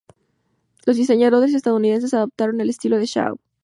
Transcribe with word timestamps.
Los 0.87 0.95
diseñadores 0.97 1.53
estadounidenses, 1.53 2.15
adaptaron 2.15 2.59
el 2.59 2.71
estilo 2.71 2.97
de 2.97 3.05
Shaw. 3.05 3.37